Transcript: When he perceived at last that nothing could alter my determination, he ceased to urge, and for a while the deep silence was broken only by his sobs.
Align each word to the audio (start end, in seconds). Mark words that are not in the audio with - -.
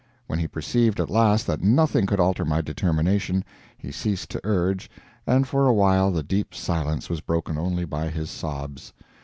When 0.25 0.39
he 0.39 0.47
perceived 0.47 0.99
at 0.99 1.11
last 1.11 1.45
that 1.45 1.61
nothing 1.61 2.07
could 2.07 2.19
alter 2.19 2.43
my 2.43 2.61
determination, 2.61 3.45
he 3.77 3.91
ceased 3.91 4.31
to 4.31 4.41
urge, 4.43 4.89
and 5.27 5.47
for 5.47 5.67
a 5.67 5.73
while 5.75 6.09
the 6.09 6.23
deep 6.23 6.55
silence 6.55 7.07
was 7.07 7.21
broken 7.21 7.55
only 7.55 7.85
by 7.85 8.09
his 8.09 8.31
sobs. 8.31 8.93